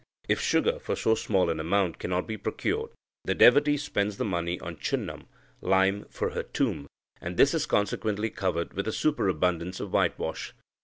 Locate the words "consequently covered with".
7.67-8.87